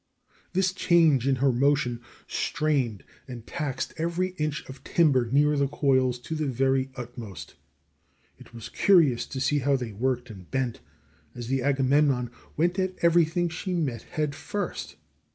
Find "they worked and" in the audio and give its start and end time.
9.75-10.49